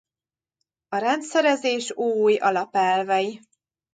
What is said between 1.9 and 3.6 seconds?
új alapelvei.